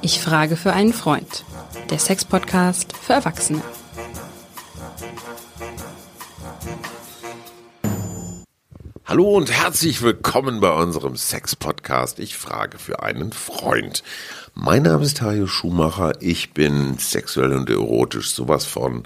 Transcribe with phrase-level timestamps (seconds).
[0.00, 1.44] Ich frage für einen Freund.
[1.90, 3.62] Der Sex-Podcast für Erwachsene.
[9.04, 12.20] Hallo und herzlich willkommen bei unserem Sex-Podcast.
[12.20, 14.04] Ich frage für einen Freund.
[14.54, 16.12] Mein Name ist Tajo Schumacher.
[16.20, 19.02] Ich bin sexuell und erotisch sowas von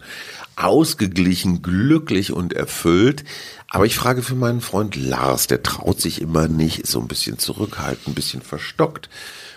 [0.57, 3.25] ausgeglichen, glücklich und erfüllt.
[3.69, 5.47] Aber ich frage für meinen Freund Lars.
[5.47, 9.09] Der traut sich immer nicht, ist so ein bisschen zurückhaltend, ein bisschen verstockt.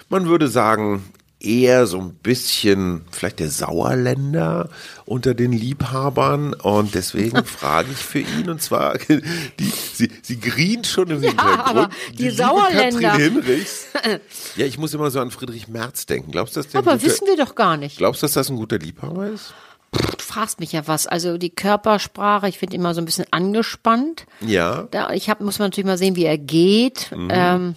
[0.07, 1.03] Man würde sagen,
[1.45, 4.69] eher so ein bisschen vielleicht der Sauerländer
[5.05, 8.97] unter den Liebhabern und deswegen frage ich für ihn und zwar
[9.59, 13.13] die sie sie grient schon im Ja, Hintergrund aber die liebe Sauerländer.
[13.15, 13.85] Hinrichs.
[14.55, 16.31] ja, ich muss immer so an Friedrich Merz denken.
[16.31, 17.97] Glaubst du, dass der Aber guter, wissen wir doch gar nicht.
[17.97, 19.53] Glaubst du, dass das ein guter Liebhaber ist?
[19.91, 21.07] Du fragst mich ja was.
[21.07, 24.25] Also die Körpersprache, ich finde immer so ein bisschen angespannt.
[24.41, 24.87] Ja.
[24.91, 27.11] Da, ich hab, muss man natürlich mal sehen, wie er geht.
[27.15, 27.29] Mhm.
[27.31, 27.75] Ähm,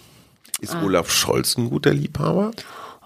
[0.59, 2.51] Ist Olaf Scholz ein guter Liebhaber?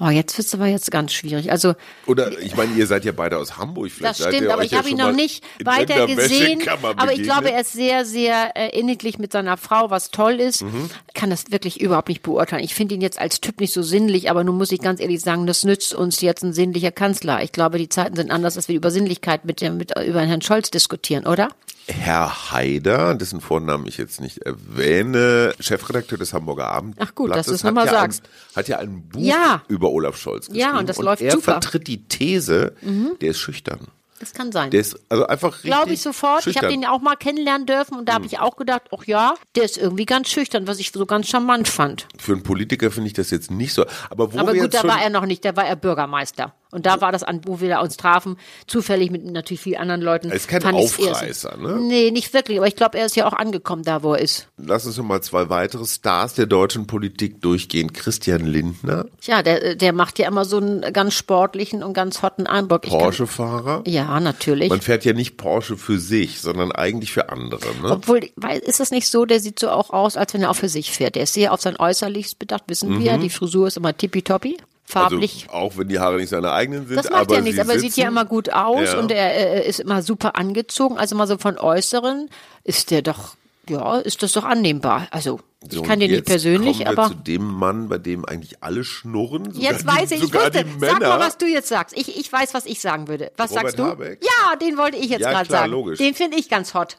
[0.04, 1.52] Oh, jetzt wird's aber jetzt ganz schwierig.
[1.52, 3.92] Also Oder ich meine, ihr seid ja beide aus Hamburg.
[3.92, 6.62] Vielleicht das stimmt, aber ich ja habe ihn noch nicht weiter gesehen.
[6.98, 10.64] Aber ich glaube, er ist sehr, sehr äh, inniglich mit seiner Frau, was toll ist.
[10.64, 10.90] Mhm.
[11.14, 12.64] Kann das wirklich überhaupt nicht beurteilen.
[12.64, 15.22] Ich finde ihn jetzt als Typ nicht so sinnlich, aber nun muss ich ganz ehrlich
[15.22, 17.42] sagen, das nützt uns jetzt ein sinnlicher Kanzler.
[17.44, 20.42] Ich glaube, die Zeiten sind anders, dass wir über Sinnlichkeit mit, dem- mit über Herrn
[20.42, 21.50] Scholz diskutieren, oder?
[21.86, 27.10] Herr Haider, dessen Vornamen ich jetzt nicht erwähne, Chefredakteur des Hamburger Abendblattes.
[27.12, 28.24] Ach gut, dass du's hat noch mal ja sagst.
[28.24, 29.62] Ein, hat ja ein Buch Ja.
[29.68, 30.60] über Olaf Scholz geschrieben.
[30.60, 31.54] Ja, und das läuft er super.
[31.54, 32.76] vertritt die These,
[33.22, 33.88] der ist schüchtern.
[34.20, 34.72] Das kann sein.
[34.72, 36.40] Der ist also einfach richtig Glaube ich sofort.
[36.40, 36.64] Ich schüchtern.
[36.64, 39.34] habe den ja auch mal kennenlernen dürfen und da habe ich auch gedacht, ach ja,
[39.56, 42.08] der ist irgendwie ganz schüchtern, was ich so ganz charmant fand.
[42.18, 43.86] Für einen Politiker finde ich das jetzt nicht so.
[44.10, 46.54] Aber wo Aber gut, da war er noch nicht, da war er Bürgermeister.
[46.74, 50.02] Und da war das an, wo wir da uns trafen, zufällig mit natürlich vielen anderen
[50.02, 50.30] Leuten.
[50.30, 51.80] Er ist kein fand Aufreißer, ne?
[51.82, 54.48] Nee, nicht wirklich, aber ich glaube, er ist ja auch angekommen da, wo er ist.
[54.58, 57.94] Lass uns noch mal zwei weitere Stars der deutschen Politik durchgehen.
[57.94, 62.48] Christian Lindner, Tja, der, der macht ja immer so einen ganz sportlichen und ganz hotten
[62.48, 62.84] Eindruck.
[62.84, 63.84] Porsche-Fahrer.
[63.86, 64.70] Ja, natürlich.
[64.70, 67.68] Man fährt ja nicht Porsche für sich, sondern eigentlich für andere.
[67.82, 67.92] Ne?
[67.92, 70.56] Obwohl, weil, ist das nicht so, der sieht so auch aus, als wenn er auch
[70.56, 71.16] für sich fährt.
[71.16, 73.18] Der ist sehr auf sein Äußerliches bedacht, wissen wir.
[73.18, 75.46] Die Frisur ist immer tippitoppi, farblich.
[75.46, 75.50] Mhm.
[75.50, 76.98] Also auch wenn die Haare nicht seine eigenen sind.
[76.98, 79.00] Das macht aber ja nichts, aber er sieht ja immer gut aus Ja.
[79.00, 80.98] und er äh, ist immer super angezogen.
[80.98, 82.30] Also mal so von Äußeren
[82.64, 83.36] ist der doch,
[83.70, 85.08] ja, ist das doch annehmbar.
[85.12, 88.26] Also ich So, kann den nicht persönlich, kommen wir aber zu dem Mann, bei dem
[88.26, 89.54] eigentlich alle schnurren.
[89.54, 91.96] Jetzt die, weiß ich, ich sogar wusste, die sag mal, was du jetzt sagst.
[91.98, 93.32] Ich, ich weiß, was ich sagen würde.
[93.38, 93.84] Was Robert sagst du?
[93.86, 94.20] Habeck?
[94.22, 95.72] Ja, den wollte ich jetzt Ja, gerade sagen.
[95.72, 95.98] logisch.
[96.00, 96.98] Den finde ich ganz hot.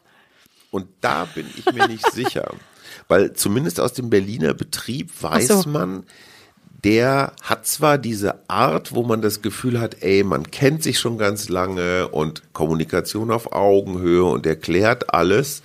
[0.70, 2.50] Und da bin ich mir nicht sicher.
[3.06, 5.68] Weil zumindest aus dem Berliner Betrieb weiß so.
[5.68, 6.04] man,
[6.84, 11.16] der hat zwar diese Art, wo man das Gefühl hat, ey, man kennt sich schon
[11.18, 15.62] ganz lange und Kommunikation auf Augenhöhe und erklärt alles.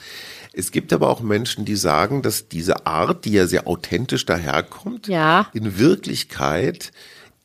[0.53, 5.07] Es gibt aber auch Menschen, die sagen, dass diese Art, die ja sehr authentisch daherkommt,
[5.07, 5.47] Ja.
[5.53, 6.91] in Wirklichkeit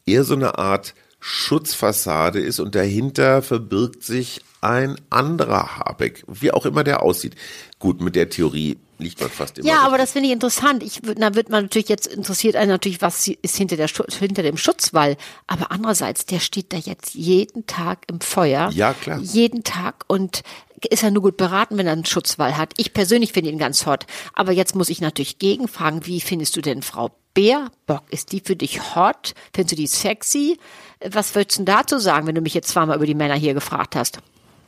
[0.07, 6.65] eher so eine Art Schutzfassade ist und dahinter verbirgt sich ein anderer Habeck, wie auch
[6.65, 7.35] immer der aussieht.
[7.79, 9.67] Gut, mit der Theorie liegt man fast immer.
[9.67, 9.89] Ja, richtig.
[9.89, 10.83] aber das finde ich interessant.
[10.83, 13.89] Ich, da wird man natürlich jetzt interessiert einen natürlich, was ist hinter, der,
[14.19, 15.17] hinter dem Schutzwall.
[15.47, 18.71] Aber andererseits, der steht da jetzt jeden Tag im Feuer.
[18.73, 19.19] Ja, klar.
[19.21, 20.43] Jeden Tag und
[20.91, 22.75] ist ja nur gut beraten, wenn er einen Schutzwall hat.
[22.77, 24.07] Ich persönlich finde ihn ganz hot.
[24.35, 28.03] Aber jetzt muss ich natürlich gegenfragen, wie findest du denn Frau Baerbock?
[28.11, 29.35] Ist die für dich hot?
[29.55, 30.59] Findest du die sexy?
[31.05, 33.55] Was würdest du denn dazu sagen, wenn du mich jetzt zweimal über die Männer hier
[33.55, 34.19] gefragt hast?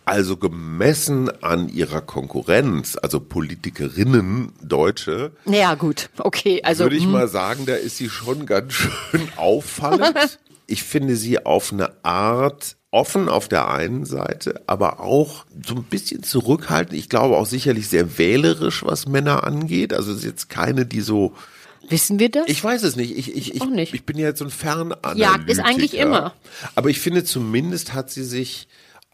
[0.06, 6.10] Also gemessen an ihrer Konkurrenz, also Politikerinnen, Deutsche, Naja, gut.
[6.18, 6.84] Okay, also.
[6.84, 7.10] würde ich hm.
[7.10, 10.38] mal sagen, da ist sie schon ganz schön auffallend.
[10.68, 15.82] ich finde sie auf eine Art offen auf der einen Seite, aber auch so ein
[15.82, 16.96] bisschen zurückhaltend.
[16.96, 19.92] Ich glaube auch sicherlich sehr wählerisch, was Männer angeht.
[19.92, 21.34] Also es ist jetzt keine, die so
[21.88, 22.44] Wissen wir das?
[22.46, 23.16] Ich weiß es nicht.
[23.16, 23.94] Ich, ich, ich, nicht.
[23.94, 25.16] ich bin ja jetzt so ein Fernanalytiker.
[25.16, 26.32] Jagd ist eigentlich immer.
[26.74, 28.66] Aber ich finde, zumindest hat sie sich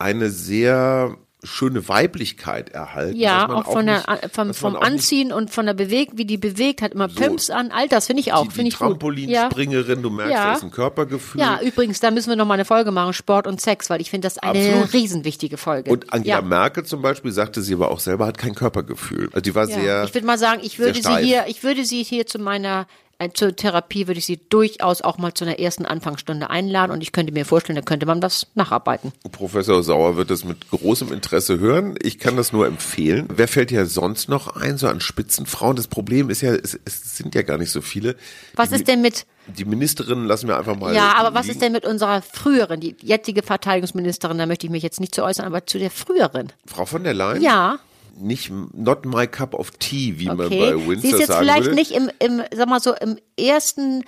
[0.03, 3.17] eine sehr schöne Weiblichkeit erhalten.
[3.17, 5.75] Ja, man auch von der, nicht- vom, dass vom auch nicht Anziehen und von der
[5.75, 7.73] Bewegung, wie die bewegt, hat immer Pimps an.
[7.73, 8.81] All das finde ich auch, die, die ich gut.
[8.81, 9.49] Ja.
[9.49, 10.45] Trampolinspringerin, du merkst, Ja.
[10.45, 11.41] da ist ein Körpergefühl.
[11.41, 14.09] ja, übrigens, da müssen wir noch mal eine Folge machen, Sport und Sex, weil ich
[14.11, 14.93] finde das eine Absolut.
[14.93, 15.91] riesenwichtige Folge.
[15.91, 16.43] Und Angela ja.
[16.43, 19.27] Merkel zum Beispiel sagte sie aber auch selber hat kein Körpergefühl.
[19.33, 20.05] Also die war sehr.
[20.05, 22.87] ich würde mal sagen, ich würde sie hier, ich würde sie hier zu meiner äh,
[23.29, 27.13] zur Therapie würde ich sie durchaus auch mal zu einer ersten Anfangsstunde einladen und ich
[27.13, 29.13] könnte mir vorstellen, da könnte man das nacharbeiten.
[29.31, 31.97] Professor Sauer wird das mit großem Interesse hören.
[32.03, 33.29] Ich kann das nur empfehlen.
[33.35, 35.77] Wer fällt dir sonst noch ein, so an Spitzenfrauen?
[35.77, 38.17] Das Problem ist ja, es, es sind ja gar nicht so viele.
[38.55, 39.27] Was die, ist denn mit
[39.59, 40.95] Die Ministerinnen lassen wir einfach mal.
[40.95, 41.57] Ja, aber was liegen.
[41.57, 45.23] ist denn mit unserer früheren, die jetzige Verteidigungsministerin, da möchte ich mich jetzt nicht zu
[45.23, 46.53] äußern, aber zu der früheren?
[46.67, 47.43] Frau von der Leyen?
[47.43, 47.79] Ja,
[48.23, 50.61] Nicht, not my cup of tea, wie man okay.
[50.61, 51.75] bei Windsor Sie ist jetzt sagen vielleicht würde.
[51.75, 54.05] nicht im, im, sag mal so, im ersten,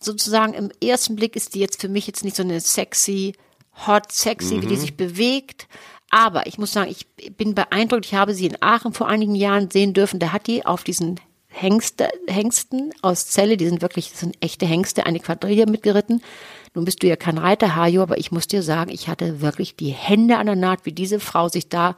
[0.00, 3.34] sozusagen im ersten Blick ist die jetzt für mich jetzt nicht so eine sexy,
[3.86, 4.80] hot sexy, wie die Mhm.
[4.80, 5.68] sich bewegt.
[6.10, 7.06] Aber ich muss sagen, ich
[7.36, 8.06] bin beeindruckt.
[8.06, 10.18] Ich habe sie in Aachen vor einigen Jahren sehen dürfen.
[10.18, 14.64] Da hat die auf diesen Hengste, Hengsten aus Celle, die sind wirklich, das sind echte
[14.66, 16.22] Hengste, eine Quadrille mitgeritten.
[16.74, 19.74] Nun bist du ja kein Reiter, Hajo, aber ich muss dir sagen, ich hatte wirklich
[19.76, 21.96] die Hände an der Naht, wie diese Frau sich da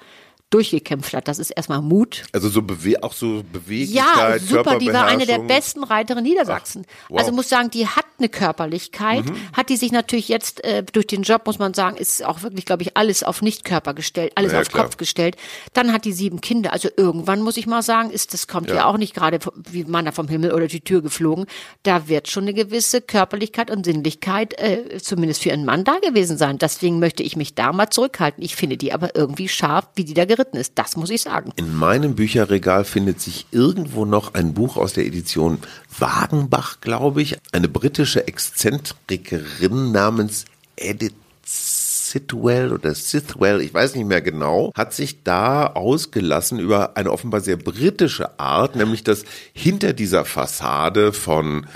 [0.50, 1.28] durchgekämpft hat.
[1.28, 2.24] Das ist erstmal Mut.
[2.32, 6.84] Also so bewe auch so Ja, Beweglichkeit, super, die war eine der besten Reiterinnen Niedersachsen.
[6.86, 7.10] Ach, wow.
[7.10, 7.18] Mhm.
[7.18, 11.22] Also muss sagen, die hat eine Körperlichkeit, hat die sich natürlich jetzt äh, durch den
[11.22, 14.60] Job, muss man sagen, ist auch wirklich, glaube ich, alles auf Nicht-Körper gestellt, alles Ja,
[14.60, 14.84] auf klar.
[14.84, 15.36] Kopf gestellt.
[15.72, 16.72] Dann hat die sieben Kinder.
[16.72, 18.84] Also irgendwann muss ich mal sagen, ist das kommt ja, Ja.
[18.86, 19.38] auch nicht gerade
[19.70, 21.46] wie Manna vom Himmel oder die Tür geflogen.
[21.84, 26.36] Da wird schon eine gewisse Körperlichkeit und Sinnlichkeit, äh, zumindest für einen Mann da gewesen
[26.36, 26.58] sein.
[26.58, 28.42] Deswegen möchte ich mich da mal zurückhalten.
[28.42, 30.72] Ich finde die aber irgendwie scharf, wie die da geritten ist.
[30.76, 31.52] Das muss ich sagen.
[31.56, 35.58] In meinem Bücherregal findet sich irgendwo noch ein Buch aus der Edition
[35.98, 37.36] Wagenbach, glaube ich.
[37.52, 40.46] Eine britische Exzentrikerin namens
[40.76, 41.14] Edith
[41.44, 47.40] Sitwell oder Sithwell, ich weiß nicht mehr genau, hat sich da ausgelassen über eine offenbar
[47.40, 51.66] sehr britische Art, nämlich dass hinter dieser Fassade von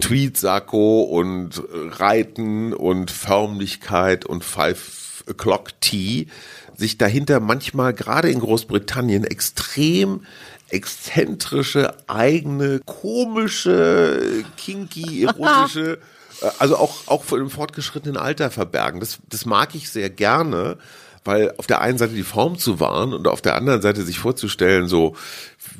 [0.00, 6.28] Tweedsacko und äh, Reiten und Förmlichkeit und Five O'Clock Tea
[6.76, 10.22] sich dahinter manchmal gerade in Großbritannien extrem
[10.70, 15.98] exzentrische, eigene, komische, kinky, erotische,
[16.40, 19.00] äh, also auch, auch vor dem fortgeschrittenen Alter verbergen.
[19.00, 20.78] Das, das mag ich sehr gerne,
[21.24, 24.18] weil auf der einen Seite die Form zu wahren und auf der anderen Seite sich
[24.18, 25.14] vorzustellen, so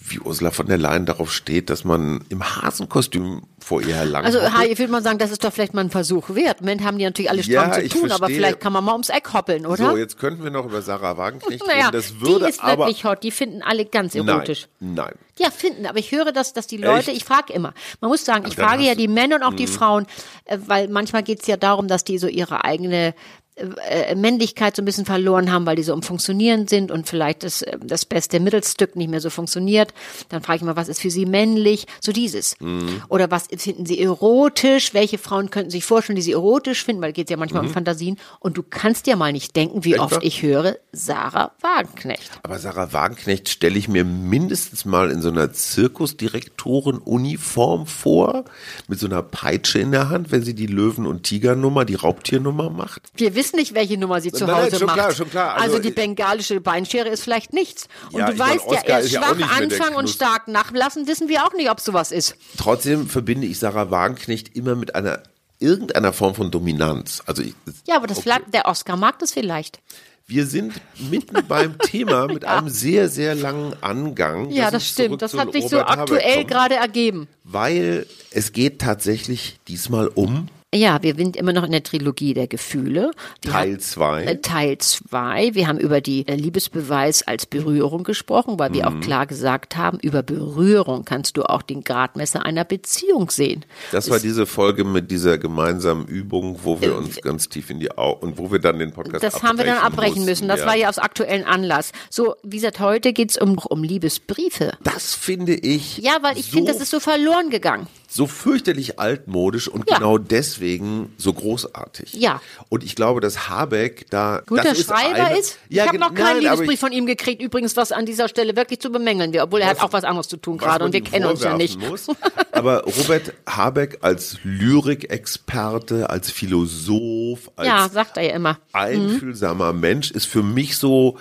[0.08, 4.24] wie Ursula von der Leyen darauf steht, dass man im Hasenkostüm vor ihr herlangt.
[4.26, 4.38] Also,
[4.68, 6.60] ich würde mal sagen, das ist doch vielleicht mal ein Versuch wert.
[6.60, 8.36] Im Moment haben die natürlich alle stramm Ja, zu tun, aber verstehe.
[8.36, 9.90] vielleicht kann man mal ums Eck hoppeln, oder?
[9.92, 11.92] So, jetzt könnten wir noch über Sarah Wagenknecht naja, reden.
[11.92, 13.22] Das würde die ist aber wirklich hot.
[13.22, 14.66] Die finden alle ganz erotisch.
[14.80, 15.14] Nein, nein.
[15.38, 17.18] Ja, finden, aber ich höre das, dass die Leute, Echt?
[17.18, 18.98] ich frage immer, man muss sagen, ich frage ja Mhm.
[18.98, 20.06] die Männer und auch die Frauen,
[20.44, 23.14] äh, weil manchmal geht es ja darum, dass die so ihre eigene
[23.56, 27.42] äh, Männlichkeit so ein bisschen verloren haben, weil die so um Funktionieren sind und vielleicht
[27.44, 29.94] das, äh, das beste Mittelstück nicht mehr so funktioniert.
[30.28, 31.86] Dann frage ich mal, was ist für sie männlich?
[32.00, 32.56] So dieses.
[32.60, 33.02] Mhm.
[33.08, 34.92] Oder was finden sie erotisch?
[34.94, 37.02] Welche Frauen könnten sich vorstellen, die sie erotisch finden?
[37.02, 37.68] Weil geht ja manchmal Mhm.
[37.68, 38.18] um Fantasien.
[38.40, 42.30] Und du kannst ja mal nicht denken, wie Denk oft ich höre, Sarah Wagenknecht.
[42.42, 48.44] Aber Sarah Wagenknecht stelle ich mir mindestens mal in so einer Zirkusdirektoren-Uniform vor,
[48.88, 52.70] mit so einer Peitsche in der Hand, wenn sie die Löwen- und Tigernummer, die Raubtiernummer
[52.70, 53.02] macht.
[53.16, 54.96] Wir wissen nicht, welche Nummer sie zu Hause schon macht.
[54.96, 55.54] klar, schon klar.
[55.54, 57.88] Also, Also, die bengalische Beinschere ist vielleicht nichts.
[58.12, 61.06] Und Ja, du ich meine, weißt ja, erst ja schwach der anfangen und stark nachlassen,
[61.06, 62.36] wissen wir auch nicht, ob sowas ist.
[62.56, 65.22] Trotzdem verbinde ich Sarah Wagenknecht immer mit einer
[65.60, 67.22] irgendeiner Form von Dominanz.
[67.26, 67.54] Also ich,
[67.86, 69.78] Ja, aber das vielleicht, der Oscar mag das vielleicht.
[70.26, 70.74] wir sind
[71.10, 74.50] mitten beim Thema mit einem sehr, sehr langen Angang.
[74.50, 75.22] Ja, das stimmt.
[75.22, 77.28] Das hat sich so aktuell gerade ergeben.
[77.44, 82.48] Weil es geht tatsächlich diesmal um Ja, wir sind immer noch in der Trilogie der
[82.48, 83.12] Gefühle.
[83.44, 84.24] Die Teil hat- 2.
[84.24, 85.54] äh, Teil 2.
[85.54, 88.74] Wir haben über die äh, Liebesbeweis als Berührung gesprochen, weil Mhm.
[88.74, 93.64] wir auch klar gesagt haben, über Berührung kannst du auch den Gradmesser einer Beziehung sehen.
[93.92, 97.78] Das war diese Folge mit dieser gemeinsamen Übung, wo Äh, wir uns ganz tief in
[97.78, 100.48] die Augen und wo wir dann den Podcast Das haben wir dann abbrechen mussten, müssen.
[100.48, 101.92] Das war ja aus aktuellen Anlass.
[102.10, 104.72] So, wie gesagt, heute geht's um, um Liebesbriefe.
[104.82, 105.98] Das finde ich.
[105.98, 107.86] Ja, weil ich so, finde, das ist so verloren gegangen.
[108.14, 109.96] So fürchterlich altmodisch und Ja.
[109.96, 112.12] genau deswegen so großartig.
[112.14, 112.40] Ja.
[112.68, 115.58] Und ich glaube, dass Habeck da Guter das ist Schreiber eine, ist.
[115.68, 118.54] Ja, ich habe noch keinen nein, Liebesbrief von ihm gekriegt, übrigens, was an dieser Stelle
[118.54, 120.92] wirklich zu bemängeln wäre, obwohl er hat auch was anderes zu tun was gerade und
[120.92, 121.80] wir kennen uns ja nicht.
[121.80, 122.06] Muss.
[122.52, 128.58] Aber Robert Habeck als Lyrikexperte, als Philosoph, als Ja, sagt er ja immer.
[128.72, 131.18] einfühlsamer Mensch ist für mich so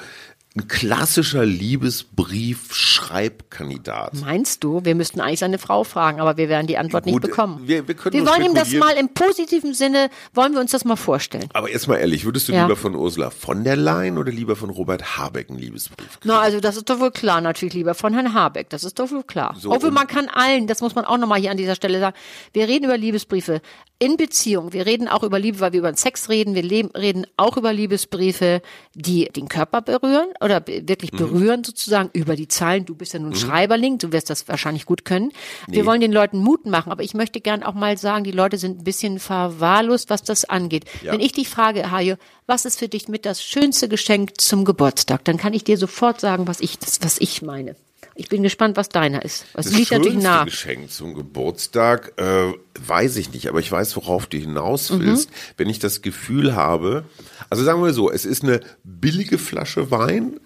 [0.55, 4.13] ein klassischer Liebesbrief-Schreibkandidat.
[4.21, 7.23] Meinst du, wir müssten eigentlich seine Frau fragen, aber wir werden die Antwort nicht Gut,
[7.23, 7.67] bekommen.
[7.67, 10.85] wir- wir können nur wollen ihm das mal im positiven Sinne, wollen wir uns das
[10.85, 11.49] mal vorstellen.
[11.53, 12.61] Aber jetzt mal ehrlich, würdest du Ja.
[12.63, 16.19] lieber von Ursula von der Leyen oder lieber von Robert Habeck einen Liebesbrief?
[16.23, 18.69] Na, also das ist doch wohl klar, natürlich lieber von Herrn Habeck.
[18.69, 19.55] Das ist doch wohl klar.
[19.59, 22.15] So, Obwohl man kann allen, das muss man auch nochmal hier an dieser Stelle sagen,
[22.53, 23.61] wir reden über Liebesbriefe
[23.99, 24.71] in Beziehung.
[24.73, 26.53] Wir reden auch über Liebe, weil wir über den Sex reden.
[26.55, 28.61] Wir leben, reden auch über Liebesbriefe,
[28.93, 31.17] die den Körper berühren oder wirklich Mhm.
[31.17, 32.85] berühren sozusagen über die Zeilen.
[32.85, 35.31] Du bist ja nun Schreiberling, du wirst das wahrscheinlich gut können.
[35.67, 38.57] Wir wollen den Leuten Mut machen, aber ich möchte gern auch mal sagen, die Leute
[38.57, 40.85] sind ein bisschen verwahrlost, was das angeht.
[41.01, 41.13] Ja.
[41.13, 45.23] Wenn ich dich frage, Hajo, was ist für dich mit das schönste Geschenk zum Geburtstag?
[45.25, 47.75] Dann kann ich dir sofort sagen, was ich, was ich meine.
[48.15, 49.45] Ich bin gespannt, was deiner ist.
[49.53, 50.43] Was Das liegt natürlich schönste nah.
[50.43, 52.53] Geschenk zum Geburtstag, äh,
[52.87, 54.99] weiß ich nicht, aber ich weiß, worauf du hinaus Mhm.
[54.99, 55.29] willst.
[55.57, 57.05] Wenn ich das Gefühl habe,
[57.53, 60.39] also sagen wir so, es ist eine billige Flasche Wein,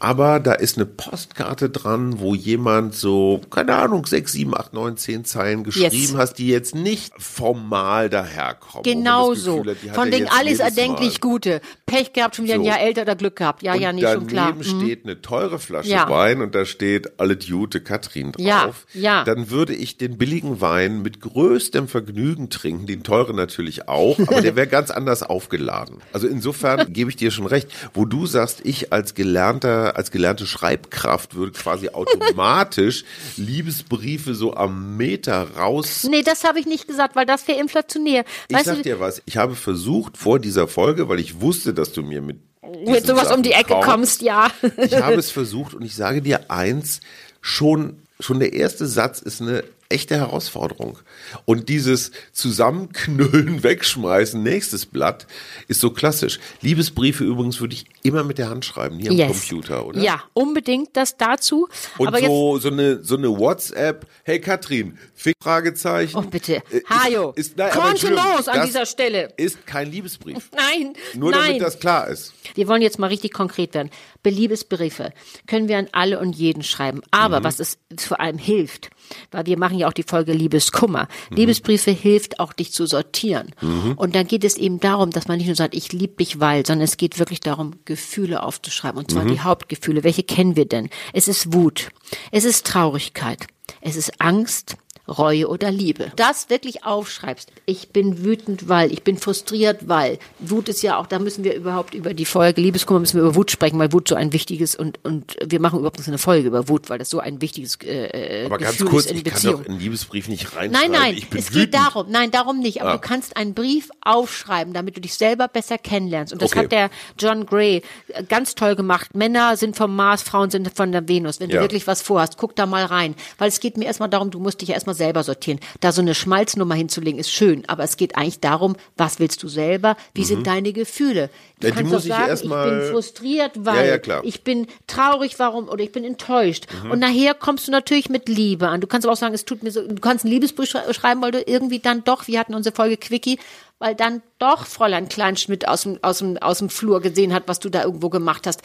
[0.00, 4.96] aber da ist eine Postkarte dran, wo jemand so, keine Ahnung, sechs, sieben, acht, neun,
[4.96, 6.14] zehn Zeilen geschrieben Yes.
[6.16, 8.82] hast, die jetzt nicht formal daherkommen.
[8.84, 9.64] Genau so.
[9.64, 11.20] Hat, Von wegen jetzt alles erdenklich.
[11.20, 11.60] Gute.
[11.86, 12.66] Pech gehabt, schon wieder ein So.
[12.66, 13.62] Jahr älter oder Glück gehabt.
[13.62, 14.52] Ja, und ja, nee, schon klar.
[14.52, 14.80] daneben Mhm.
[14.82, 16.08] steht eine teure Flasche Ja.
[16.08, 18.44] Wein und da steht alle Jute Katrin drauf.
[18.44, 19.24] Ja, ja.
[19.24, 24.40] Dann würde ich den billigen Wein mit größtem Vergnügen trinken, den teuren natürlich auch, aber
[24.40, 25.98] der wäre ganz anders aufgeladen.
[26.12, 30.46] Also insofern gebe ich dir schon recht, wo du sagst, ich als gelernter, als gelernte
[30.46, 33.04] Schreibkraft würde quasi automatisch
[33.36, 38.24] Liebesbriefe so am Meter raus Nee, das habe ich nicht gesagt, weil das wäre inflationär.
[38.48, 41.74] ich Weißt sag du, dir was, ich habe versucht vor dieser Folge, weil ich wusste,
[41.74, 42.38] dass du mir mit
[42.84, 44.48] mit sowas um Sachen die Ecke traust, kommst, ja.
[44.76, 47.00] ich habe es versucht und ich sage dir eins,
[47.40, 50.98] schon, schon der erste Satz ist eine echte Herausforderung.
[51.44, 55.26] Und dieses Zusammenknüllen, Wegschmeißen, nächstes Blatt
[55.68, 56.40] ist so klassisch.
[56.60, 59.28] Liebesbriefe übrigens würde ich immer mit der Hand schreiben, nie am Yes.
[59.28, 60.00] Computer, oder?
[60.00, 61.68] Ja, unbedingt das dazu.
[61.98, 66.16] Und aber jetzt, so, so eine, so eine WhatsApp, hey Katrin, Fick, Fragezeichen.
[66.16, 69.32] oh bitte, Äh, ist- Hajo, ist- nein, Entschuldigung, Kontenance an dieser Stelle.
[69.36, 70.50] Ist kein Liebesbrief.
[70.56, 71.42] Nein, Nur nein.
[71.46, 72.32] damit das klar ist.
[72.54, 73.90] Wir wollen jetzt mal richtig konkret werden.
[74.24, 75.12] Beliebesbriefe
[75.46, 77.02] können wir an alle und jeden schreiben.
[77.12, 78.90] Aber was es vor allem hilft,
[79.30, 81.08] weil wir machen ja auch die Folge Liebeskummer.
[81.30, 83.52] Liebesbriefe hilft auch, dich zu sortieren.
[83.96, 86.64] Und dann geht es eben darum, dass man nicht nur sagt, ich liebe dich, weil,
[86.64, 88.98] sondern es geht wirklich darum, Gefühle aufzuschreiben.
[88.98, 90.04] Und zwar die Hauptgefühle.
[90.04, 90.90] Welche kennen wir denn?
[91.12, 91.90] Es ist Wut.
[92.30, 93.46] Es ist Traurigkeit.
[93.80, 94.76] Es ist Angst.
[95.08, 96.10] Reue oder Liebe.
[96.16, 97.50] Das wirklich aufschreibst.
[97.66, 100.18] Ich bin wütend, weil, ich bin frustriert, weil.
[100.40, 103.34] Wut ist ja auch, da müssen wir überhaupt über die Folge Liebeskummer müssen wir über
[103.34, 106.48] Wut sprechen, weil Wut so ein wichtiges und, und wir machen überhaupt nicht eine Folge
[106.48, 109.24] über Wut, weil das so ein wichtiges äh, Aber ganz Gefühl kurz, ist in ich
[109.24, 109.62] kann Beziehung.
[109.62, 110.72] doch einen Liebesbrief nicht reinschreiben.
[110.72, 111.72] Nein, nein, ich bin es wütend.
[111.72, 112.80] geht darum, nein, darum nicht.
[112.82, 112.94] Aber Ah.
[112.94, 116.32] du kannst einen Brief aufschreiben, damit du dich selber besser kennenlernst.
[116.32, 116.64] Und das Okay.
[116.64, 119.14] hat der John Gray äh, ganz toll gemacht.
[119.14, 121.40] Männer sind vom Mars, Frauen sind von der Venus.
[121.40, 121.56] Wenn Ja.
[121.56, 123.14] du wirklich was vorhast, guck da mal rein.
[123.38, 125.60] Weil es geht mir erstmal darum, du musst dich ja erstmal selber sortieren.
[125.80, 127.62] Da so eine Schmalznummer hinzulegen, ist schön.
[127.68, 129.96] Aber es geht eigentlich darum, was willst du selber?
[130.14, 131.30] Wie sind deine Gefühle?
[131.60, 131.70] Du Mhm.
[131.70, 134.20] Ja, kannst doch ich sagen, ich mal- bin frustriert, weil ja, klar.
[134.24, 136.66] ich bin traurig, warum oder ich bin enttäuscht.
[136.84, 136.90] Mhm.
[136.90, 138.80] Und nachher kommst du natürlich mit Liebe an.
[138.80, 141.22] Du kannst aber auch sagen, es tut mir so, du kannst einen Liebesbrief schrei- schreiben,
[141.22, 143.38] weil du irgendwie dann doch, wir hatten unsere Folge Quickie,
[143.78, 147.58] weil dann doch Fräulein Kleinschmidt aus dem, aus dem, aus dem Flur gesehen hat, was
[147.60, 148.62] du da irgendwo gemacht hast.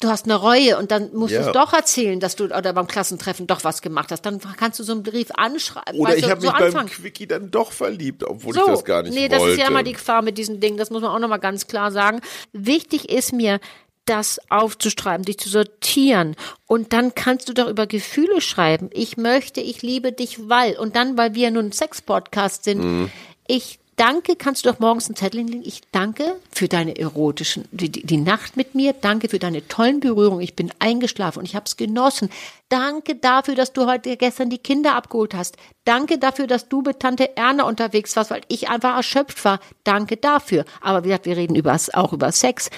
[0.00, 1.42] Du hast eine Reue und dann musst Ja.
[1.42, 4.22] du es doch erzählen, dass du oder beim Klassentreffen doch was gemacht hast.
[4.22, 5.98] Dann kannst du so einen Brief anschreiben.
[5.98, 6.88] Oder weißt ich du, habe so mich beim anfangen.
[6.88, 9.34] Quickie dann doch verliebt, obwohl So, ich das gar nicht nee, wollte.
[9.36, 11.66] das ist ja immer die Gefahr mit diesen Dingen, das muss man auch nochmal ganz
[11.66, 12.20] klar sagen.
[12.52, 13.58] Wichtig ist mir,
[14.04, 16.34] das aufzuschreiben, dich zu sortieren.
[16.66, 18.88] Und dann kannst du doch über Gefühle schreiben.
[18.92, 20.78] Ich möchte, ich liebe dich, weil.
[20.78, 23.10] Und dann, weil wir nun ein Sex-Podcast sind, Mhm.
[23.46, 25.62] ich danke, kannst du doch morgens einen Zettel hinlegen.
[25.64, 28.94] Ich danke für deine erotischen, die, die Nacht mit mir.
[28.94, 30.40] Danke für deine tollen Berührungen.
[30.40, 32.30] Ich bin eingeschlafen und ich habe es genossen.
[32.68, 35.56] Danke dafür, dass du heute gestern die Kinder abgeholt hast.
[35.84, 39.60] Danke dafür, dass du mit Tante Erna unterwegs warst, weil ich einfach erschöpft war.
[39.84, 40.64] Danke dafür.
[40.80, 42.70] Aber wie gesagt, wir reden über, auch über Sex.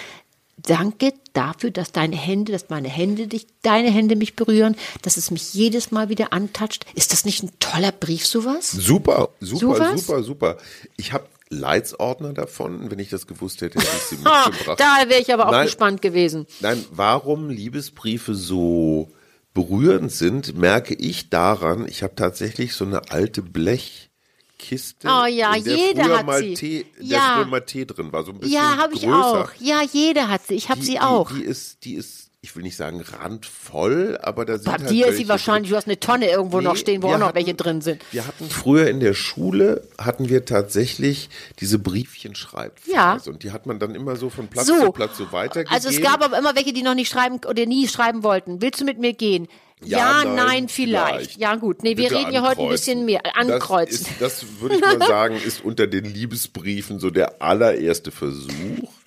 [0.67, 5.31] Danke dafür, dass deine Hände, dass meine Hände dich, deine Hände mich berühren, dass es
[5.31, 6.85] mich jedes Mal wieder antatscht.
[6.95, 8.71] Ist das nicht ein toller Brief, sowas?
[8.71, 10.01] Super, super, Sowas?
[10.07, 10.57] super, super.
[10.97, 12.91] Ich habe Leitsordner davon.
[12.91, 14.79] Wenn ich das gewusst hätte, hätte ich sie mitgebracht.
[14.79, 15.67] da wäre ich aber auch Nein.
[15.67, 16.47] gespannt gewesen.
[16.61, 19.11] Nein, warum Liebesbriefe so
[19.53, 23.43] berührend sind, merke ich daran, ich habe tatsächlich so eine alte
[24.61, 25.09] Blechkiste.
[25.09, 26.55] Oh ja, in der jeder früher hat mal sie.
[26.55, 27.35] Tee, Ja.
[27.37, 29.45] früher mal Tee drin war, so ein bisschen Ja, habe ich größer.
[29.45, 29.51] auch.
[29.59, 30.55] Ja, jeder hat sie.
[30.55, 31.31] Ich habe sie die, auch.
[31.33, 35.09] Die ist, die ist ich will nicht sagen randvoll, aber da sind Bei halt dir
[35.09, 37.35] ist sie wahrscheinlich, du hast eine Tonne irgendwo Nee, noch stehen, wo auch noch hatten-
[37.37, 38.03] welche drin sind.
[38.13, 42.75] Wir hatten früher in der Schule, hatten wir tatsächlich diese Briefchen schreiben.
[42.87, 43.19] Ja.
[43.27, 44.87] Und die hat man dann immer so von Platz So.
[44.87, 45.71] zu Platz so weitergegeben.
[45.75, 48.63] Also es gab aber immer welche, die noch nicht schreiben oder nie schreiben wollten.
[48.63, 49.47] Willst du mit mir gehen?
[49.83, 51.37] Ja, nein, vielleicht.
[51.39, 53.21] Ja gut, nee, wir reden ja heute ein bisschen mehr.
[53.35, 54.07] Ankreuzen.
[54.21, 58.51] Das, ist, das würde ich mal sagen, ist unter den Liebesbriefen so der allererste Versuch.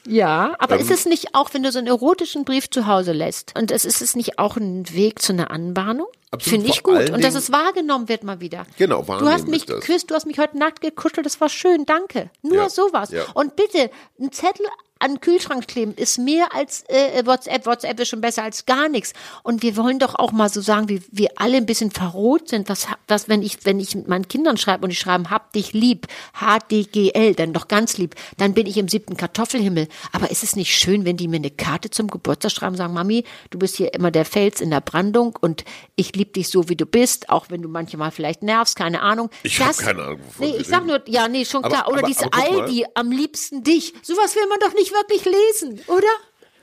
[0.05, 3.13] Ja, aber Ähm, ist es nicht auch, wenn du so einen erotischen Brief zu Hause
[3.13, 6.07] lässt, und es ist es nicht auch ein Weg zu einer Anbahnung?
[6.31, 7.09] Absolut, Finde ich gut.
[7.11, 8.65] Und dass es wahrgenommen wird mal wieder.
[8.77, 11.85] Genau, Du wahrnehmen hast mich geküsst, du hast mich heute nackt gekuschelt, das war schön,
[11.85, 12.31] danke.
[12.41, 13.11] Nur Ja, sowas.
[13.11, 13.23] ja.
[13.35, 14.65] Und bitte, ein Zettel
[15.03, 17.65] an den Kühlschrank kleben ist mehr als äh, WhatsApp.
[17.65, 19.13] WhatsApp ist schon besser als gar nichts.
[19.43, 22.69] Und wir wollen doch auch mal so sagen, wie wir alle ein bisschen verroht sind.
[22.69, 25.73] Was, was wenn ich, wenn ich mit meinen Kindern schreibe und die schreiben, hab dich
[25.73, 26.07] lieb,
[26.39, 29.87] HDGL, dann doch ganz lieb, dann bin ich im siebten Kartoffelhimmel.
[30.11, 32.93] Aber ist es nicht schön, wenn die mir eine Karte zum Geburtstag schreiben und sagen,
[32.93, 35.63] Mami, du bist hier immer der Fels in der Brandung und
[35.95, 39.29] ich lieb dich so, wie du bist, auch wenn du manchmal vielleicht nervst, keine Ahnung.
[39.43, 41.87] Ich hab Das- keine Ahnung, wovon Nee, ich sag nur, ja, nee, schon Aber- klar.
[41.89, 42.61] Oder aber- diese aber guck mal.
[42.63, 43.93] Aldi, am liebsten dich.
[44.01, 46.07] Sowas will man doch nicht wirklich lesen, oder?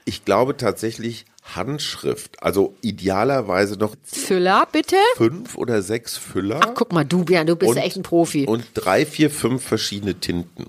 [0.05, 4.97] Ich glaube tatsächlich Handschrift, also idealerweise noch Füller, bitte?
[5.17, 6.61] fünf oder sechs Füller.
[6.63, 8.47] Ach, guck mal, du, Björn, du bist und, ja echt ein Profi.
[8.47, 10.67] Und drei, vier, fünf verschiedene Tinten.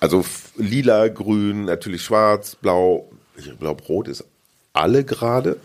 [0.00, 0.24] Also
[0.56, 4.24] lila, grün, natürlich schwarz, blau, ich glaube rot ist
[4.72, 5.58] alle gerade.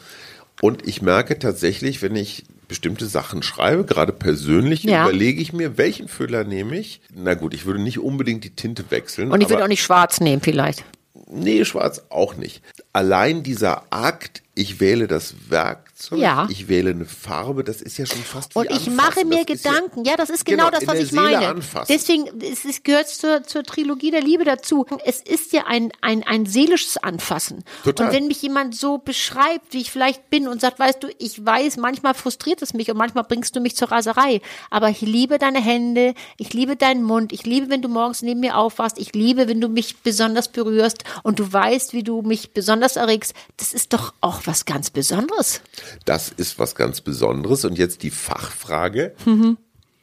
[0.62, 5.04] Und ich merke tatsächlich, wenn ich bestimmte Sachen schreibe, gerade persönlich, Ja.
[5.04, 7.02] überlege ich mir, welchen Füller nehme ich.
[7.14, 9.32] Na gut, ich würde nicht unbedingt die Tinte wechseln.
[9.32, 10.84] Und ich würde auch nicht schwarz nehmen, vielleicht.
[11.28, 12.64] Nee, schwarz auch nicht.
[12.92, 16.48] Allein dieser Akt, ich wähle das Werkzeug, Ja.
[16.50, 18.96] ich wähle eine Farbe, das ist ja schon fast wie Und ich anfassen.
[18.96, 20.06] mache mir Das ist ja- Gedanken.
[20.06, 21.48] Ja, das ist genau, Genau, das, was ich Seele meine.
[21.48, 21.88] anfassen.
[21.92, 24.86] Deswegen, es, es gehört zur, zur Trilogie der Liebe dazu.
[25.06, 27.64] Es ist ja ein, ein, ein seelisches Anfassen.
[27.84, 28.08] Total.
[28.08, 31.44] Und wenn mich jemand so beschreibt, wie ich vielleicht bin und sagt, weißt du, ich
[31.44, 34.40] weiß, manchmal frustriert es mich und manchmal bringst du mich zur Raserei.
[34.70, 38.40] Aber ich liebe deine Hände, ich liebe deinen Mund, ich liebe, wenn du morgens neben
[38.42, 42.52] mir aufwachst, ich liebe, wenn du mich besonders berührst und du weißt, wie du mich
[42.54, 43.34] besonders erregst.
[43.58, 45.62] Das ist doch auch was ganz Besonderes.
[46.06, 47.66] Das ist was ganz Besonderes.
[47.66, 49.16] Und jetzt die Fachfrage.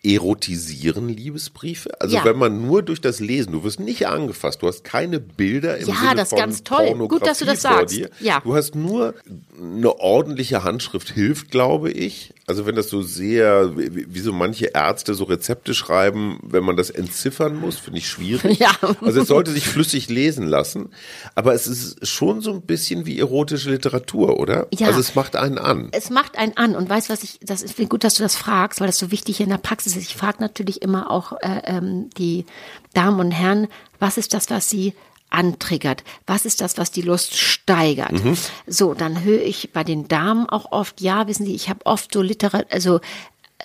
[0.02, 1.90] Erotisieren Liebesbriefe?
[2.00, 2.24] Also Ja.
[2.24, 5.88] wenn man nur durch das Lesen, du wirst nicht angefasst, du hast keine Bilder im
[5.88, 6.86] Ja, Sinne das ist von ganz toll.
[6.86, 7.94] Pornografie Gut, dass du das sagst.
[7.96, 8.10] Dir.
[8.20, 8.40] Ja.
[8.40, 9.14] Du hast nur
[9.60, 12.32] eine ordentliche Handschrift hilft, glaube ich.
[12.46, 16.90] Also wenn das so sehr, wie, so manche Ärzte so Rezepte schreiben, wenn man das
[16.90, 18.58] entziffern muss, finde ich schwierig.
[18.60, 18.72] Ja.
[19.00, 20.90] Also es sollte sich flüssig lesen lassen,
[21.34, 24.66] aber es ist schon so ein bisschen wie erotische Literatur, oder?
[24.74, 24.88] Ja.
[24.88, 25.88] Also es macht einen an.
[25.92, 28.80] es macht einen an und weißt was ich, das ist gut, dass du das fragst,
[28.80, 30.08] weil das so wichtig in der Praxis ist.
[30.08, 32.46] Ich frage natürlich immer auch äh, ähm, die
[32.94, 33.68] Damen und Herren,
[33.98, 34.94] was ist das, was sie
[35.30, 36.02] antriggert?
[36.26, 38.12] Was ist das, was die Lust steigert?
[38.66, 42.12] So, dann höre ich bei den Damen auch oft, ja, wissen Sie, ich habe oft
[42.12, 43.00] so Literatur, also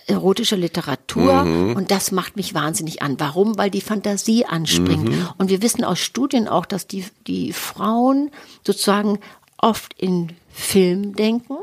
[0.08, 1.42] erotische Literatur
[1.76, 3.20] und das macht mich wahnsinnig an.
[3.20, 3.58] Warum?
[3.58, 5.10] Weil die Fantasie anspringt.
[5.38, 8.30] Und wir wissen aus Studien auch, dass die, die Frauen
[8.64, 9.20] sozusagen
[9.58, 11.58] oft in Film denken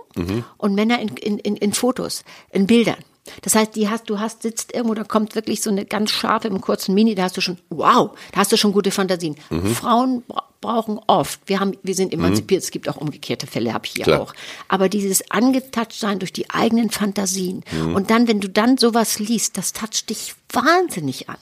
[0.57, 2.97] und Männer in, in, in, in Fotos, in Bildern.
[3.43, 6.49] Das heißt, die hast, du hast, sitzt irgendwo, da kommt wirklich so eine ganz scharfe
[6.49, 9.37] im kurzen Mini, da hast du schon, wow, da hast du schon gute Fantasien.
[9.75, 13.85] Frauen bra brauchen oft, wir haben, wir sind emanzipiert, es gibt auch umgekehrte Fälle, habe
[13.85, 14.21] ich hier Klar.
[14.21, 14.35] auch.
[14.69, 17.65] Aber dieses angetatscht sein durch die eigenen Fantasien.
[17.95, 21.39] Und dann, wenn du dann sowas liest, das toucht dich wahnsinnig an.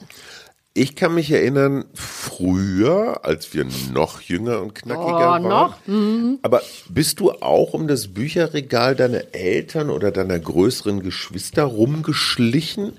[0.73, 5.43] Ich kann mich erinnern, früher, als wir noch jünger und knackiger Oh, waren.
[5.43, 6.37] noch?
[6.43, 12.93] Aber bist du auch um das Bücherregal deiner Eltern oder deiner größeren Geschwister rumgeschlichen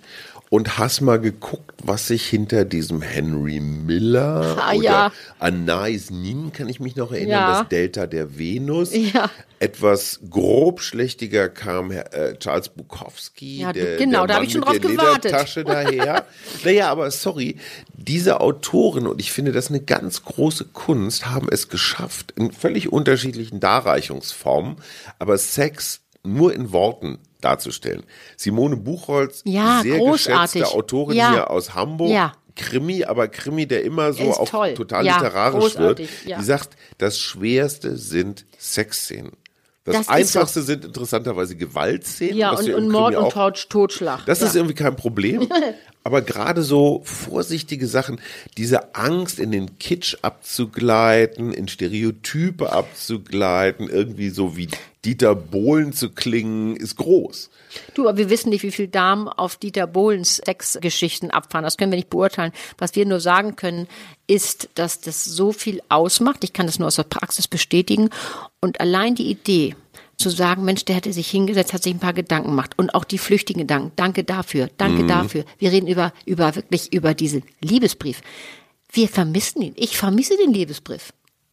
[0.53, 5.13] und hast mal geguckt, was sich hinter diesem Henry Miller Ah, oder ja.
[5.39, 7.59] Anais Nin, kann ich mich noch erinnern, Ja.
[7.61, 8.91] das Delta der Venus.
[8.95, 9.31] Ja.
[9.61, 14.61] Etwas grobschlächtiger kam äh, Charles Bukowski, Ja, der, genau, der da hab Mann ich schon
[14.61, 15.25] drauf gewartet.
[15.25, 16.27] Ledertasche daher.
[16.65, 17.57] naja, aber sorry,
[17.95, 22.93] diese Autoren, und ich finde das eine ganz große Kunst, haben es geschafft, in völlig
[22.93, 24.77] unterschiedlichen Darreichungsformen,
[25.19, 28.03] aber Sex nur in Worten darzustellen.
[28.37, 30.53] Simone Buchholz, Ja, sehr großartig.
[30.63, 31.31] geschätzte Autorin Ja.
[31.33, 32.11] hier aus Hamburg.
[32.11, 32.33] Ja.
[32.55, 34.75] Krimi, aber Krimi, der immer so auch toll.
[34.75, 36.01] total Ja, literarisch wird.
[36.27, 36.39] ja.
[36.39, 39.33] Die sagt, das Schwerste sind Sexszenen.
[39.85, 42.37] Das, Das Einfachste sind interessanterweise Gewaltszenen.
[42.37, 43.33] Ja, und, und Mord und
[43.69, 44.25] Totschlag.
[44.27, 44.47] das ja.
[44.47, 45.49] ist irgendwie kein Problem.
[46.05, 48.21] Aber gerade so vorsichtige Sachen,
[48.57, 54.69] diese Angst in den Kitsch abzugleiten, in Stereotype abzugleiten, irgendwie so wie
[55.05, 57.51] Dieter Bohlen zu klingen, ist groß.
[57.95, 61.65] Du, aber wir wissen nicht, wie viel Damen auf Dieter Bohlens Sexgeschichten abfahren.
[61.65, 62.53] Das können wir nicht beurteilen.
[62.79, 63.89] Was wir nur sagen können,
[64.27, 66.45] ist, dass das so viel ausmacht.
[66.45, 68.11] Ich kann das nur aus der Praxis bestätigen.
[68.61, 69.75] Und allein die Idee,
[70.17, 73.05] zu sagen, Mensch, der hätte sich hingesetzt, hat sich ein paar Gedanken gemacht und auch
[73.05, 73.93] die flüchtigen Gedanken.
[73.97, 75.45] Danke dafür, danke dafür.
[75.59, 78.21] Wir reden über, über wirklich über diesen Liebesbrief.
[78.93, 79.75] Wir vermissen ihn.
[79.77, 81.13] Ich vermisse den Liebesbrief.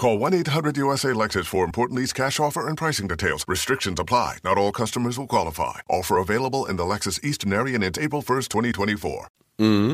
[0.00, 3.44] Call 1-800-USA-LEXUS for important lease cash offer and pricing details.
[3.46, 4.38] Restrictions apply.
[4.42, 5.80] Not all customers will qualify.
[5.90, 9.28] Offer available in the Lexus Eastern area and it's April 1st, 2024.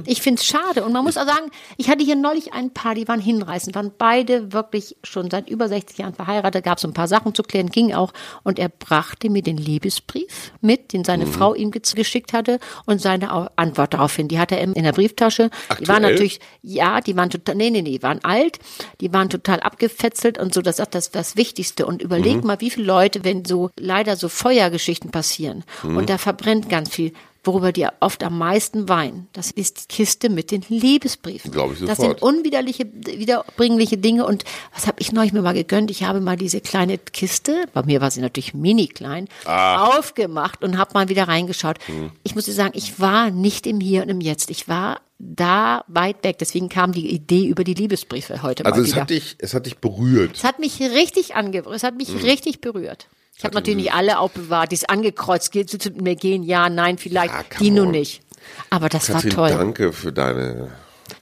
[0.07, 0.85] Ich finde es schade.
[0.85, 3.91] Und man muss auch sagen, ich hatte hier neulich ein Paar, die waren hinreißend, waren
[3.99, 7.69] beide wirklich schon seit über 60 Jahren verheiratet, gab es ein paar Sachen zu klären,
[7.69, 8.13] ging auch.
[8.45, 13.01] Und er brachte mir den Liebesbrief mit, den seine Frau ihm ge- geschickt hatte und
[13.01, 14.29] seine Antwort daraufhin.
[14.29, 15.51] Die hatte er in der Brieftasche.
[15.81, 16.13] Die waren Aktuell?
[16.13, 18.59] natürlich, ja, die waren total, nee, nee, nee, die waren alt,
[19.01, 21.87] die waren total abgefetzelt und so, das ist das, das Wichtigste.
[21.87, 26.69] Und überleg mal, wie viele Leute, wenn so leider so Feuergeschichten passieren und da verbrennt
[26.69, 27.13] ganz viel,
[27.47, 31.51] worüber die oft am meisten weinen, das ist die Kiste mit den Liebesbriefen.
[31.51, 32.21] Glaube ich Das sofort.
[32.21, 34.27] sind unwiderliche, wiederbringliche Dinge.
[34.27, 35.91] Und was habe ich neulich mir mal gegönnt?
[35.91, 40.79] Ich habe mal diese kleine Kiste, bei mir war sie natürlich mini klein, aufgemacht und
[40.79, 41.77] habe mal wieder reingeschaut.
[41.87, 42.11] Hm.
[42.23, 44.51] Ich muss dir sagen, ich war nicht im Hier und im Jetzt.
[44.51, 46.39] Ich war da weit weg.
[46.39, 49.01] Deswegen kam die Idee über die Liebesbriefe heute Also mal es wieder.
[49.03, 50.33] hat dich, es hat dich berührt.
[50.37, 51.77] Es hat mich richtig angeberührt.
[51.77, 52.19] Es hat mich Hm.
[52.19, 53.09] richtig berührt.
[53.37, 55.55] Ich habe natürlich nicht alle aufbewahrt, die es angekreuzt.
[55.55, 56.43] Du mit mir gehen?
[56.43, 57.35] Ja, nein, vielleicht.
[57.35, 58.23] Ja, die nun nicht.
[58.71, 59.59] Aber das Katrin, war toll.
[59.59, 60.71] danke für deine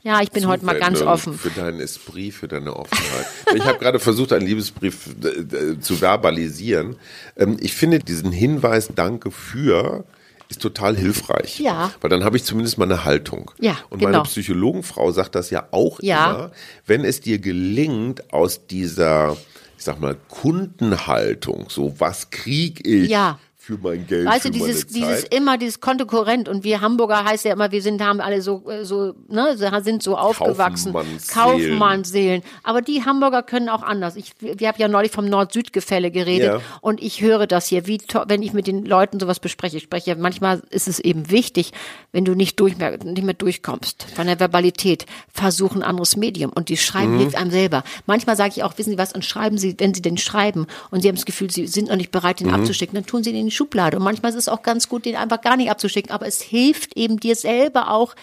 [0.03, 1.35] Ja, ich bin heute mal ganz offen.
[1.37, 3.27] Für deinen Esprit, für deine Offenheit.
[3.55, 6.96] ich habe gerade versucht, einen Liebesbrief äh, äh, zu verbalisieren.
[7.37, 10.05] Ähm, ich finde diesen Hinweis Danke für
[10.48, 11.59] ist total hilfreich.
[11.59, 11.90] Ja.
[12.00, 13.50] Weil dann habe ich zumindest mal eine Haltung.
[13.61, 14.11] Ja, Und genau.
[14.12, 16.31] meine Psychologenfrau sagt das ja auch Ja.
[16.31, 16.53] immer.
[16.87, 19.37] Wenn es dir gelingt, aus dieser,
[19.85, 23.38] ich sag mal, Kundenhaltung, so was krieg ich Ja.
[23.66, 27.53] Für mein Geld, Weißt du, dieses, dieses immer, dieses Kontokorrent und wir Hamburger heißt ja
[27.55, 30.92] immer, wir sind, haben alle so, äh, so, ne, sind so aufgewachsen.
[30.92, 31.70] Kaufmannsseelen.
[31.70, 32.42] Kaufmannsseelen.
[32.62, 34.16] Aber die Hamburger können auch anders.
[34.16, 36.61] Ich, wir haben ja neulich vom Nord-Süd-Gefälle geredet Ja.
[36.83, 39.79] und ich höre das hier, wie, wenn ich mit den Leuten sowas bespreche.
[39.79, 41.72] Ich spreche, manchmal ist es eben wichtig,
[42.12, 46.53] wenn du nicht durch, mehr- nicht mehr durchkommst von der Verbalität, versuch ein anderes Medium
[46.55, 47.83] und die Schreiben hilft einem selber.
[48.07, 51.00] Manchmal sage ich auch, wissen Sie was, und schreiben Sie, wenn Sie denn schreiben und
[51.00, 53.50] Sie haben das Gefühl, Sie sind noch nicht bereit, den abzuschicken, dann tun Sie den
[53.55, 53.97] Schublade.
[53.97, 56.11] Und manchmal ist es auch ganz gut, den einfach gar nicht abzuschicken.
[56.12, 58.14] Aber es hilft eben dir selber auch,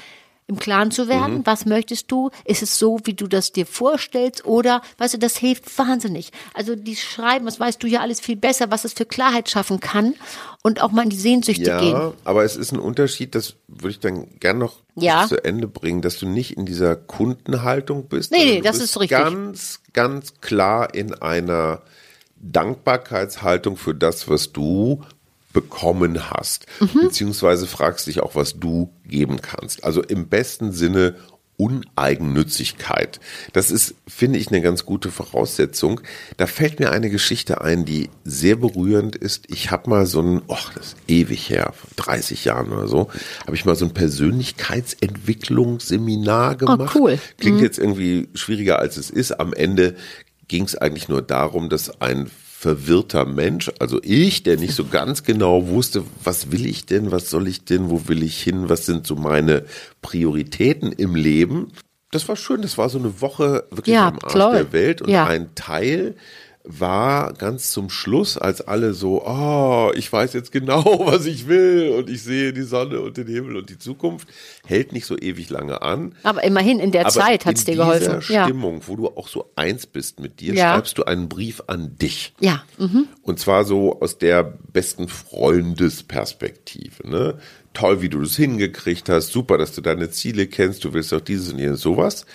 [0.48, 2.30] im Klaren zu werden, was möchtest du?
[2.44, 4.46] Ist es so, wie du das dir vorstellst?
[4.46, 6.32] Oder, weißt du, das hilft wahnsinnig.
[6.54, 9.80] Also die Schreiben, das weißt du ja alles viel besser, was es für Klarheit schaffen
[9.80, 10.14] kann
[10.62, 12.14] und auch mal in die Sehnsüchte Ja, gehen.
[12.26, 15.26] aber es ist ein Unterschied, das würde ich dann gern noch Ja.
[15.26, 18.32] zu Ende bringen, dass du nicht in dieser Kundenhaltung bist.
[18.34, 19.18] Nee, nee, das bist ist richtig.
[19.18, 21.82] Ganz, ganz klar in einer
[22.36, 25.04] Dankbarkeitshaltung für das, was du
[25.54, 27.02] bekommen hast, Mhm.
[27.04, 29.84] beziehungsweise fragst dich auch, was du geben kannst.
[29.84, 31.16] Also im besten Sinne
[31.58, 33.20] Uneigennützigkeit.
[33.54, 36.02] Das ist, finde ich, eine ganz gute Voraussetzung.
[36.38, 39.46] Da fällt mir eine Geschichte ein, die sehr berührend ist.
[39.48, 43.10] Ich habe mal so ein, oh, das ist ewig her, vor 30 Jahren oder so,
[43.46, 46.96] habe ich mal so ein Persönlichkeitsentwicklungsseminar gemacht.
[46.96, 47.20] cool.
[47.38, 49.40] Klingt jetzt irgendwie schwieriger, als es ist.
[49.40, 49.96] Am Ende
[50.48, 55.24] ging es eigentlich nur darum, dass ein verwirrter Mensch, also ich, der nicht so ganz
[55.24, 58.86] genau wusste, was will ich denn, was soll ich denn, wo will ich hin, was
[58.86, 59.66] sind so meine
[60.04, 61.72] Prioritäten im Leben.
[62.12, 64.52] Das war schön, das war so eine Woche wirklich Ja, am Arsch toll.
[64.54, 65.26] der Welt und Ja.
[65.26, 66.14] ein Teil
[66.64, 71.96] war ganz zum Schluss, als alle so, oh, ich weiß jetzt genau, was ich will
[71.98, 74.28] und ich sehe die Sonne und den Himmel und die Zukunft,
[74.66, 76.16] hält nicht so ewig lange an.
[76.24, 78.20] Aber immerhin in der Aber Zeit hat es dir in geholfen.
[78.20, 78.44] dieser Ja.
[78.46, 80.74] Stimmung, wo du auch so eins bist mit dir, Ja.
[80.76, 82.34] schreibst du einen Brief an dich.
[82.40, 82.64] Ja.
[82.78, 83.08] Mhm.
[83.24, 87.10] Und zwar so aus der besten Freundesperspektive.
[87.10, 87.40] Ne?
[87.74, 89.32] Toll, wie du das hingekriegt hast.
[89.32, 90.84] Super, dass du deine Ziele kennst.
[90.84, 92.26] Du willst auch dieses und jenes sowas.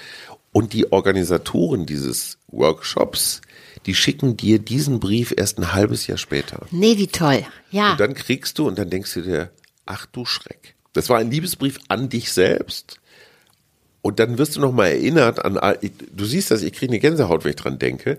[0.52, 3.42] Und die Organisatoren dieses Workshops,
[3.84, 6.66] die schicken dir diesen Brief erst ein halbes Jahr später.
[6.70, 7.44] Nee, wie toll.
[7.70, 7.92] Ja.
[7.92, 9.50] Und dann kriegst du und dann denkst du dir,
[9.84, 10.74] ach du Schreck.
[10.92, 12.98] Das war ein Liebesbrief an dich selbst.
[14.00, 15.58] Und dann wirst du nochmal erinnert an,
[16.12, 18.18] du siehst das, ich kriege eine Gänsehaut, wenn ich dran denke.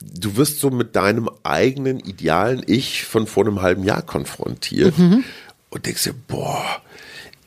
[0.00, 4.94] Du wirst so mit deinem eigenen idealen Ich von vor einem halben Jahr konfrontiert
[5.70, 6.82] und denkst dir, boah,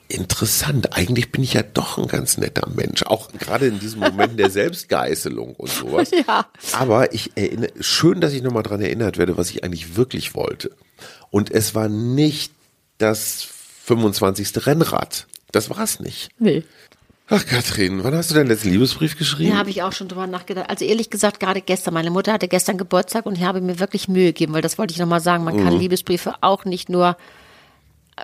[0.09, 4.39] interessant, eigentlich bin ich ja doch ein ganz netter Mensch, auch gerade in diesem Moment
[4.39, 6.11] der Selbstgeißelung und sowas.
[6.11, 6.47] Ja.
[6.73, 10.71] Aber ich erinnere, schön, dass ich nochmal dran erinnert werde, was ich eigentlich wirklich wollte.
[11.29, 12.51] Und es war nicht
[12.97, 13.47] das
[13.83, 14.65] 25.
[14.65, 15.27] Rennrad.
[15.51, 16.29] Das war es nicht.
[16.39, 16.63] Nee.
[17.29, 19.51] Ach, Katrin, wann hast du deinen letzten Liebesbrief geschrieben?
[19.51, 20.69] Ja, habe ich auch schon drüber nachgedacht.
[20.69, 21.93] Also ehrlich gesagt, gerade gestern.
[21.93, 24.93] Meine Mutter hatte gestern Geburtstag und ich habe mir wirklich Mühe gegeben, weil das wollte
[24.93, 25.43] ich nochmal sagen.
[25.43, 27.17] Man kann Liebesbriefe auch nicht nur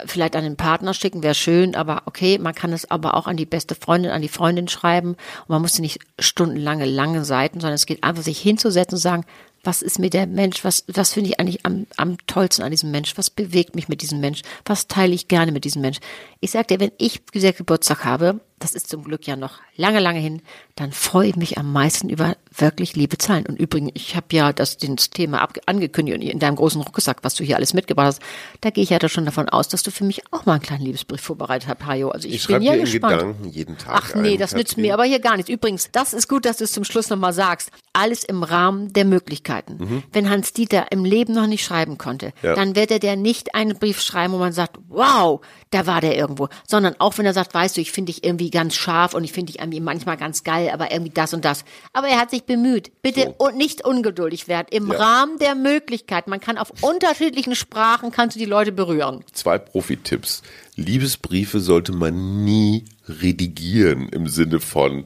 [0.05, 3.37] vielleicht an den Partner schicken, wäre schön, aber okay, man kann es aber auch an
[3.37, 5.09] die beste Freundin, an die Freundin schreiben.
[5.09, 9.25] Und man muss nicht stundenlange, lange Seiten, sondern es geht einfach, sich hinzusetzen und sagen,
[9.63, 12.91] was ist mir der Mensch, was, was finde ich eigentlich am, am tollsten an diesem
[12.91, 15.99] Mensch, was bewegt mich mit diesem Mensch, was teile ich gerne mit diesem Mensch.
[16.41, 20.19] Ich sag dir, wenn ich Geburtstag habe, das ist zum Glück ja noch lange, lange
[20.19, 20.41] hin,
[20.75, 23.45] dann freue ich mich am meisten über wirklich liebe Zahlen.
[23.45, 27.35] Und übrigens, ich habe ja das, das Thema angekündigt und in deinem großen Rucksack, was
[27.35, 28.21] du hier alles mitgebracht hast,
[28.61, 30.61] da gehe ich ja da schon davon aus, dass du für mich auch mal einen
[30.61, 32.09] kleinen Liebesbrief vorbereitet hast, Hajo.
[32.09, 33.19] Also ich, Ich bin ja gespannt.
[33.19, 35.49] Gedanken jeden Tag Ach nee, das nützt mir aber hier gar nichts.
[35.51, 37.71] Übrigens, das ist gut, dass du es zum Schluss nochmal sagst.
[37.91, 40.03] Alles im Rahmen der Möglichkeiten.
[40.11, 42.31] Wenn Hans Dieter im Leben noch nicht schreiben konnte, Mhm.
[42.47, 42.55] Ja.
[42.55, 46.15] dann wird er der nicht einen Brief schreiben, wo man sagt, wow, da war der
[46.15, 46.47] irgendwo.
[46.67, 49.33] Sondern auch wenn er sagt, weißt du, ich finde dich irgendwie ganz scharf und ich
[49.33, 51.65] finde dich irgendwie manchmal ganz geil, aber irgendwie das und das.
[51.91, 52.91] Aber er hat sich bemüht.
[53.01, 54.67] Bitte und nicht ungeduldig werden.
[54.71, 54.97] Im Ja.
[54.97, 56.29] Rahmen der Möglichkeiten.
[56.29, 59.25] Man kann auf unterschiedlichen Sprachen, kannst du die Leute berühren.
[59.33, 60.43] Zwei Profi-Tipps.
[60.75, 65.05] Liebesbriefe sollte man nie redigieren im Sinne von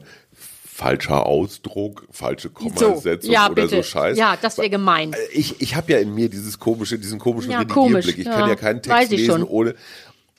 [0.78, 3.76] falscher Ausdruck, falsche Kommasetzung ja, oder bitte.
[3.76, 4.16] so Scheiß.
[4.16, 5.12] Ja, das wäre gemein.
[5.32, 7.92] Ich, ich habe ja in mir dieses komische, diesen komischen Ja, Redigierblick.
[8.04, 8.32] komisch, ich ja.
[8.32, 9.42] kann ja keinen Text lesen schon.
[9.44, 9.74] ohne.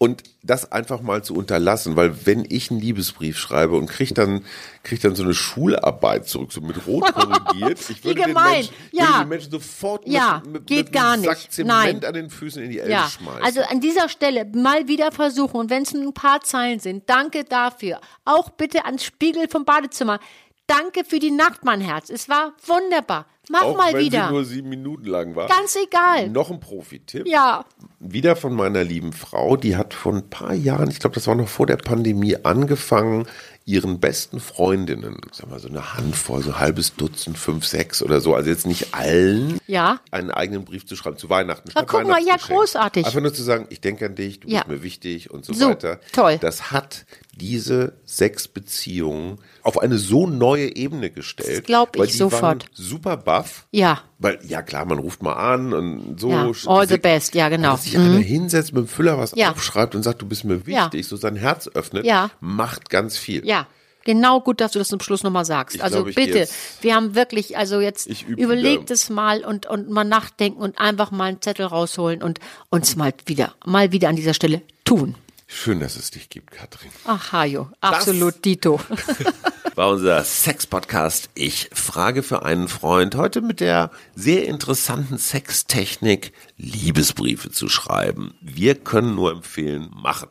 [0.02, 4.46] Und das einfach mal zu unterlassen, weil wenn ich einen Liebesbrief schreibe und krieg dann,
[4.84, 8.52] krieg dann so eine Schularbeit zurück, so mit rot korrigiert, ich würde, den gemein.
[8.54, 9.04] Menschen, Ja.
[9.08, 11.52] würde den Menschen sofort Ja, mit, mit, geht mit gar einem Sack nicht.
[11.52, 12.06] Zement Nein.
[12.06, 13.44] an den Füßen in die Elde Ja, schmeißen.
[13.44, 17.10] also an dieser Stelle mal wieder versuchen und wenn es nur ein paar Zeilen sind,
[17.10, 18.00] danke dafür.
[18.24, 20.22] Auch bitte ans Spiegel vom Badezimmer.
[20.66, 22.10] Danke für die Nacht, mein Herz.
[22.10, 23.26] Es war wunderbar.
[23.50, 24.28] Mach auch mal wenn wieder.
[24.28, 25.48] sie nur sieben Minuten lang war.
[25.48, 26.30] Ganz egal.
[26.30, 27.28] Noch ein Profi-Tipp.
[27.28, 27.66] Ja.
[28.00, 31.36] wieder von meiner lieben Frau, die hat vor ein paar Jahren, ich glaube, das war
[31.36, 33.28] noch vor der Pandemie, angefangen,
[33.66, 38.20] ihren besten Freundinnen, sag mal so eine Handvoll, so ein halbes Dutzend, fünf, sechs oder
[38.22, 40.00] so, also jetzt nicht allen, Ja.
[40.12, 41.70] einen eigenen Brief zu schreiben zu Weihnachten.
[41.76, 43.06] Na, guck mal, ja, großartig.
[43.06, 44.60] Einfach nur zu sagen, ich denke an dich, du Ja.
[44.64, 46.00] bist mir wichtig und so, So, weiter.
[46.14, 46.38] toll.
[46.42, 47.06] Das hat
[47.40, 51.60] diese sechs Beziehungen auf eine so neue Ebene gestellt.
[51.60, 52.66] Das glaub ich sofort.
[52.74, 53.66] Super baff.
[53.72, 54.02] Ja.
[54.20, 56.30] Weil, ja klar, man ruft mal an und so.
[56.30, 57.72] Ja, all the best, ja, genau.
[57.72, 59.52] Dass sich einer hinsetzt mit dem Füller was Ja.
[59.52, 60.86] aufschreibt und sagt, du bist mir Ja.
[60.86, 62.30] wichtig, so sein Herz öffnet, Ja.
[62.40, 63.46] macht ganz viel.
[63.46, 63.68] Ja.
[64.06, 65.76] Genau gut, dass du das zum Schluss nochmal sagst.
[65.76, 66.48] Ich also glaub, bitte,
[66.82, 71.26] wir haben wirklich, also jetzt überlegt es mal und, und mal nachdenken und einfach mal
[71.26, 75.16] einen Zettel rausholen und uns mal wieder, mal wieder an dieser Stelle tun.
[75.52, 76.92] Schön, dass es dich gibt, Katrin.
[77.06, 78.80] Ach, Hajo, absolut Dito.
[79.76, 87.50] War unser Sex-Podcast Ich frage für einen Freund heute mit der sehr interessanten Sextechnik Liebesbriefe
[87.50, 88.36] zu schreiben.
[88.42, 90.30] Wir können nur empfehlen, machen.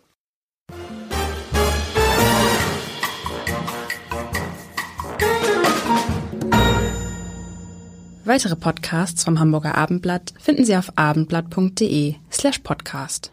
[8.25, 13.33] Weitere Podcasts vom Hamburger Abendblatt finden Sie auf abendblatt.de slash podcast.